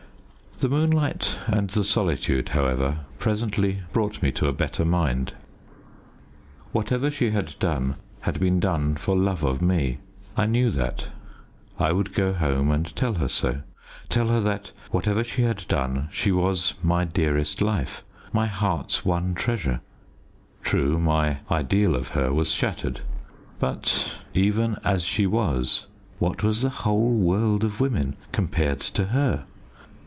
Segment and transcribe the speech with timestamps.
[0.59, 5.33] The moonlight and the solitude, however, presently brought me to a better mind.
[6.71, 9.97] Whatever she had done had been done for love of me
[10.37, 11.07] I knew that.
[11.79, 13.63] I would go home and tell her so
[14.07, 19.33] tell her that whatever she had done she was my dearest life, my heart's one
[19.33, 19.81] treasure.
[20.61, 23.01] True, my ideal of her was shattered,
[23.57, 25.87] but, even as she was,
[26.19, 29.45] what was the whole world of women compared to her?